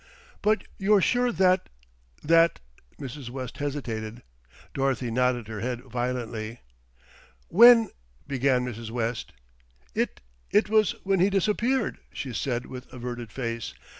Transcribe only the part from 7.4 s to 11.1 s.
"When" began Mrs. West. "It it was